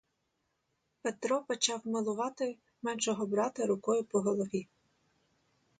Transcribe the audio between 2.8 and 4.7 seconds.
меншого брата рукою по голові.